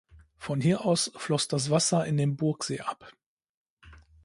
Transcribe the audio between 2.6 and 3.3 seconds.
ab.